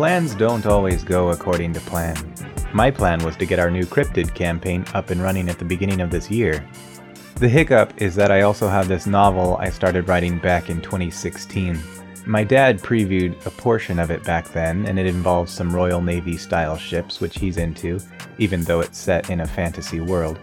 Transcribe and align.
plans 0.00 0.34
don't 0.34 0.64
always 0.64 1.04
go 1.04 1.28
according 1.28 1.74
to 1.74 1.80
plan. 1.80 2.16
My 2.72 2.90
plan 2.90 3.22
was 3.22 3.36
to 3.36 3.44
get 3.44 3.58
our 3.58 3.70
new 3.70 3.84
Cryptid 3.84 4.34
campaign 4.34 4.82
up 4.94 5.10
and 5.10 5.20
running 5.20 5.50
at 5.50 5.58
the 5.58 5.64
beginning 5.66 6.00
of 6.00 6.10
this 6.10 6.30
year. 6.30 6.66
The 7.34 7.50
hiccup 7.50 7.92
is 8.00 8.14
that 8.14 8.30
I 8.30 8.40
also 8.40 8.66
have 8.66 8.88
this 8.88 9.06
novel 9.06 9.58
I 9.58 9.68
started 9.68 10.08
writing 10.08 10.38
back 10.38 10.70
in 10.70 10.80
2016. 10.80 11.78
My 12.24 12.42
dad 12.42 12.78
previewed 12.78 13.44
a 13.44 13.50
portion 13.50 13.98
of 13.98 14.10
it 14.10 14.24
back 14.24 14.48
then, 14.48 14.86
and 14.86 14.98
it 14.98 15.04
involves 15.04 15.52
some 15.52 15.70
Royal 15.70 16.00
Navy 16.00 16.38
style 16.38 16.78
ships, 16.78 17.20
which 17.20 17.38
he's 17.38 17.58
into, 17.58 18.00
even 18.38 18.62
though 18.62 18.80
it's 18.80 18.96
set 18.96 19.28
in 19.28 19.40
a 19.40 19.46
fantasy 19.46 20.00
world. 20.00 20.40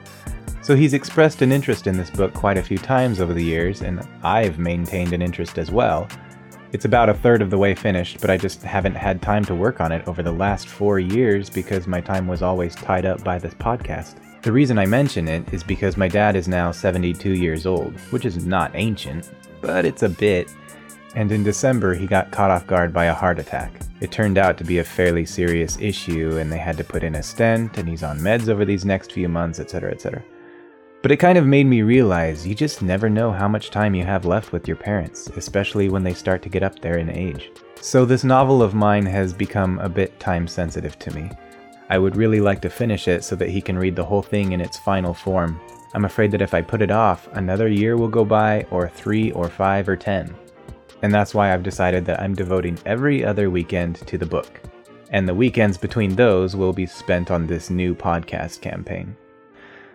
So 0.61 0.75
he's 0.75 0.93
expressed 0.93 1.41
an 1.41 1.51
interest 1.51 1.87
in 1.87 1.97
this 1.97 2.11
book 2.11 2.31
quite 2.35 2.59
a 2.59 2.63
few 2.63 2.77
times 2.77 3.19
over 3.19 3.33
the 3.33 3.43
years, 3.43 3.81
and 3.81 4.07
I've 4.21 4.59
maintained 4.59 5.13
an 5.13 5.23
interest 5.23 5.57
as 5.57 5.71
well. 5.71 6.07
It's 6.73 6.83
about 6.83 7.07
a 7.07 7.13
third 7.13 7.41
of 7.41 7.49
the 7.49 7.57
way 7.57 7.73
finished, 7.73 8.19
but 8.19 8.29
I 8.29 8.35
just 8.35 8.61
haven't 8.61 8.95
had 8.95 9.21
time 9.21 9.45
to 9.45 9.55
work 9.55 9.79
on 9.79 9.93
it 9.93 10.05
over 10.05 10.21
the 10.21 10.33
last 10.33 10.67
four 10.67 10.99
years 10.99 11.49
because 11.49 11.87
my 11.87 12.01
time 12.01 12.27
was 12.27 12.41
always 12.41 12.75
tied 12.75 13.05
up 13.05 13.23
by 13.23 13.39
this 13.39 13.53
podcast. 13.53 14.15
The 14.41 14.51
reason 14.51 14.77
I 14.77 14.85
mention 14.85 15.29
it 15.29 15.53
is 15.53 15.63
because 15.63 15.95
my 15.95 16.09
dad 16.09 16.35
is 16.35 16.49
now 16.49 16.71
72 16.71 17.35
years 17.35 17.65
old, 17.65 17.97
which 18.11 18.25
is 18.25 18.45
not 18.45 18.71
ancient, 18.73 19.31
but 19.61 19.85
it's 19.85 20.03
a 20.03 20.09
bit. 20.09 20.53
And 21.15 21.31
in 21.31 21.41
December, 21.41 21.93
he 21.93 22.05
got 22.05 22.31
caught 22.31 22.51
off 22.51 22.67
guard 22.67 22.93
by 22.93 23.05
a 23.05 23.13
heart 23.13 23.39
attack. 23.39 23.71
It 24.01 24.11
turned 24.11 24.37
out 24.37 24.57
to 24.57 24.65
be 24.65 24.79
a 24.79 24.83
fairly 24.83 25.25
serious 25.25 25.77
issue, 25.79 26.37
and 26.37 26.51
they 26.51 26.57
had 26.57 26.75
to 26.77 26.83
put 26.83 27.01
in 27.01 27.15
a 27.15 27.23
stent, 27.23 27.77
and 27.77 27.87
he's 27.87 28.03
on 28.03 28.19
meds 28.19 28.49
over 28.49 28.65
these 28.65 28.83
next 28.83 29.13
few 29.13 29.29
months, 29.29 29.61
etc., 29.61 29.91
etc. 29.91 30.21
But 31.01 31.11
it 31.11 31.17
kind 31.17 31.37
of 31.37 31.45
made 31.45 31.67
me 31.67 31.83
realize 31.83 32.45
you 32.45 32.55
just 32.55 32.81
never 32.81 33.09
know 33.09 33.31
how 33.31 33.47
much 33.47 33.69
time 33.69 33.93
you 33.93 34.03
have 34.03 34.25
left 34.25 34.51
with 34.51 34.67
your 34.67 34.77
parents, 34.77 35.27
especially 35.35 35.89
when 35.89 36.03
they 36.03 36.13
start 36.13 36.41
to 36.41 36.49
get 36.49 36.63
up 36.63 36.79
there 36.79 36.97
in 36.97 37.09
age. 37.09 37.51
So 37.79 38.03
this 38.03 38.23
novel 38.23 38.63
of 38.63 38.73
mine 38.73 39.05
has 39.05 39.31
become 39.31 39.77
a 39.79 39.87
bit 39.87 40.19
time 40.19 40.47
sensitive 40.47 40.97
to 40.99 41.11
me. 41.11 41.29
I 41.89 41.99
would 41.99 42.15
really 42.15 42.41
like 42.41 42.61
to 42.63 42.69
finish 42.69 43.07
it 43.07 43.23
so 43.23 43.35
that 43.35 43.49
he 43.49 43.61
can 43.61 43.77
read 43.77 43.95
the 43.95 44.03
whole 44.03 44.23
thing 44.23 44.51
in 44.51 44.59
its 44.59 44.77
final 44.77 45.13
form. 45.13 45.61
I'm 45.93 46.05
afraid 46.05 46.31
that 46.31 46.41
if 46.41 46.53
I 46.53 46.61
put 46.61 46.81
it 46.81 46.91
off, 46.91 47.29
another 47.33 47.69
year 47.69 47.95
will 47.95 48.09
go 48.09 48.25
by, 48.25 48.65
or 48.71 48.89
three, 48.89 49.31
or 49.31 49.49
five, 49.49 49.87
or 49.87 49.95
ten. 49.95 50.35
And 51.03 51.13
that's 51.13 51.33
why 51.35 51.53
I've 51.53 51.63
decided 51.63 52.05
that 52.05 52.19
I'm 52.19 52.33
devoting 52.33 52.77
every 52.85 53.23
other 53.23 53.49
weekend 53.49 53.95
to 54.07 54.17
the 54.17 54.25
book. 54.25 54.59
And 55.11 55.29
the 55.29 55.35
weekends 55.35 55.77
between 55.77 56.15
those 56.15 56.55
will 56.55 56.73
be 56.73 56.87
spent 56.87 57.31
on 57.31 57.45
this 57.45 57.69
new 57.69 57.95
podcast 57.95 58.61
campaign. 58.61 59.15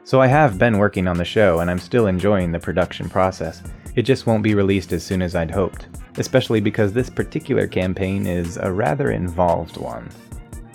So 0.04 0.20
I 0.20 0.26
have 0.26 0.58
been 0.58 0.78
working 0.78 1.06
on 1.06 1.16
the 1.16 1.24
show 1.24 1.60
and 1.60 1.70
I'm 1.70 1.78
still 1.78 2.08
enjoying 2.08 2.50
the 2.50 2.58
production 2.58 3.08
process. 3.08 3.62
It 3.94 4.02
just 4.02 4.26
won't 4.26 4.42
be 4.42 4.56
released 4.56 4.92
as 4.92 5.04
soon 5.04 5.22
as 5.22 5.36
I'd 5.36 5.50
hoped, 5.50 5.86
especially 6.16 6.60
because 6.60 6.92
this 6.92 7.08
particular 7.08 7.68
campaign 7.68 8.26
is 8.26 8.56
a 8.56 8.72
rather 8.72 9.12
involved 9.12 9.76
one. 9.76 10.08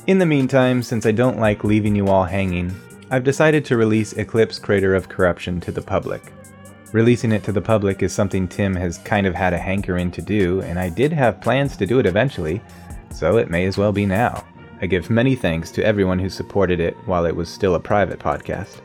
In 0.08 0.18
the 0.18 0.26
meantime, 0.26 0.82
since 0.82 1.06
I 1.06 1.12
don't 1.12 1.40
like 1.40 1.66
leaving 1.66 1.94
you 1.94 2.08
all 2.08 2.24
hanging, 2.24 2.74
I've 3.12 3.26
decided 3.26 3.66
to 3.66 3.76
release 3.76 4.14
Eclipse 4.14 4.60
Crater 4.60 4.96
of 4.96 5.10
Corruption 5.10 5.60
to 5.62 5.74
the 5.74 5.82
public. 5.82 6.32
Releasing 6.94 7.34
it 7.34 7.44
to 7.44 7.52
the 7.52 7.62
public 7.62 8.04
is 8.04 8.14
something 8.14 8.48
Tim 8.48 8.74
has 8.76 8.98
kind 9.00 9.28
of 9.28 9.36
had 9.36 9.54
a 9.54 9.58
hankering 9.58 10.10
to 10.12 10.22
do, 10.22 10.62
and 10.62 10.80
I 10.80 10.88
did 10.88 11.12
have 11.12 11.42
plans 11.42 11.76
to 11.78 11.86
do 11.86 12.00
it 12.00 12.06
eventually, 12.06 12.62
so 13.14 13.38
it 13.38 13.50
may 13.50 13.66
as 13.66 13.78
well 13.78 13.92
be 13.92 14.06
now. 14.06 14.46
I 14.82 14.86
give 14.86 15.10
many 15.10 15.36
thanks 15.36 15.70
to 15.72 15.84
everyone 15.84 16.20
who 16.20 16.30
supported 16.30 16.80
it 16.80 16.96
while 17.06 17.26
it 17.26 17.36
was 17.36 17.50
still 17.50 17.76
a 17.76 17.80
private 17.80 18.20
podcast 18.20 18.80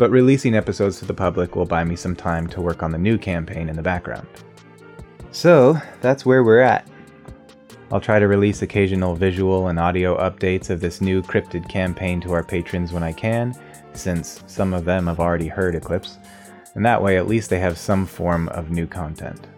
but 0.00 0.10
releasing 0.10 0.54
episodes 0.54 0.98
to 0.98 1.04
the 1.04 1.12
public 1.12 1.54
will 1.54 1.66
buy 1.66 1.84
me 1.84 1.94
some 1.94 2.16
time 2.16 2.46
to 2.46 2.62
work 2.62 2.82
on 2.82 2.90
the 2.90 2.96
new 2.96 3.18
campaign 3.18 3.68
in 3.68 3.76
the 3.76 3.82
background. 3.82 4.26
So, 5.30 5.76
that's 6.00 6.24
where 6.24 6.42
we're 6.42 6.62
at. 6.62 6.88
I'll 7.92 8.00
try 8.00 8.18
to 8.18 8.26
release 8.26 8.62
occasional 8.62 9.14
visual 9.14 9.68
and 9.68 9.78
audio 9.78 10.16
updates 10.16 10.70
of 10.70 10.80
this 10.80 11.02
new 11.02 11.20
cryptid 11.20 11.68
campaign 11.68 12.18
to 12.22 12.32
our 12.32 12.42
patrons 12.42 12.94
when 12.94 13.02
I 13.02 13.12
can, 13.12 13.54
since 13.92 14.42
some 14.46 14.72
of 14.72 14.86
them 14.86 15.06
have 15.06 15.20
already 15.20 15.48
heard 15.48 15.74
Eclipse, 15.74 16.16
and 16.74 16.86
that 16.86 17.02
way 17.02 17.18
at 17.18 17.28
least 17.28 17.50
they 17.50 17.58
have 17.58 17.76
some 17.76 18.06
form 18.06 18.48
of 18.48 18.70
new 18.70 18.86
content. 18.86 19.48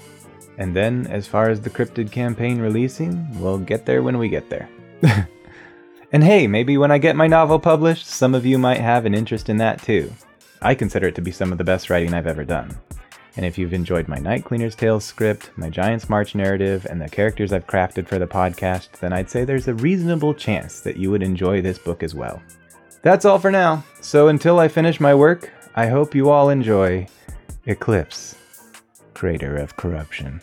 And 0.58 0.74
then, 0.74 1.06
as 1.06 1.28
far 1.28 1.50
as 1.50 1.60
the 1.60 1.70
cryptid 1.70 2.10
campaign 2.10 2.58
releasing, 2.58 3.28
we'll 3.38 3.58
get 3.58 3.86
there 3.86 4.02
when 4.02 4.18
we 4.18 4.28
get 4.28 4.50
there. 4.50 4.68
and 6.12 6.24
hey, 6.24 6.48
maybe 6.48 6.78
when 6.78 6.90
I 6.90 6.98
get 6.98 7.14
my 7.14 7.28
novel 7.28 7.60
published, 7.60 8.08
some 8.08 8.34
of 8.34 8.44
you 8.44 8.58
might 8.58 8.80
have 8.80 9.06
an 9.06 9.14
interest 9.14 9.48
in 9.48 9.58
that 9.58 9.80
too. 9.80 10.12
I 10.62 10.74
consider 10.74 11.08
it 11.08 11.14
to 11.16 11.20
be 11.20 11.32
some 11.32 11.52
of 11.52 11.58
the 11.58 11.64
best 11.64 11.90
writing 11.90 12.14
I've 12.14 12.26
ever 12.26 12.44
done. 12.44 12.78
And 13.36 13.44
if 13.44 13.58
you've 13.58 13.72
enjoyed 13.72 14.08
my 14.08 14.18
Night 14.18 14.44
Cleaner's 14.44 14.74
Tales 14.74 15.04
script, 15.04 15.50
my 15.56 15.70
Giant's 15.70 16.08
March 16.08 16.34
narrative, 16.34 16.86
and 16.88 17.00
the 17.00 17.08
characters 17.08 17.52
I've 17.52 17.66
crafted 17.66 18.06
for 18.06 18.18
the 18.18 18.26
podcast, 18.26 18.92
then 19.00 19.12
I'd 19.12 19.30
say 19.30 19.44
there's 19.44 19.68
a 19.68 19.74
reasonable 19.74 20.34
chance 20.34 20.80
that 20.82 20.96
you 20.96 21.10
would 21.10 21.22
enjoy 21.22 21.62
this 21.62 21.78
book 21.78 22.02
as 22.02 22.14
well. 22.14 22.42
That's 23.02 23.24
all 23.24 23.38
for 23.38 23.50
now. 23.50 23.84
So 24.00 24.28
until 24.28 24.60
I 24.60 24.68
finish 24.68 25.00
my 25.00 25.14
work, 25.14 25.50
I 25.74 25.86
hope 25.86 26.14
you 26.14 26.30
all 26.30 26.50
enjoy 26.50 27.08
Eclipse, 27.66 28.36
Crater 29.14 29.56
of 29.56 29.76
Corruption. 29.76 30.40